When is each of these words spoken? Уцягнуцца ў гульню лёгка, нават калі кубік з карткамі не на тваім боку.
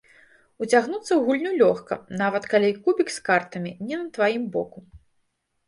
Уцягнуцца 0.65 1.07
ў 1.15 1.19
гульню 1.27 1.51
лёгка, 1.61 1.93
нават 2.23 2.49
калі 2.55 2.73
кубік 2.87 3.13
з 3.19 3.29
карткамі 3.29 3.77
не 3.87 3.95
на 4.03 4.07
тваім 4.19 4.51
боку. 4.59 4.79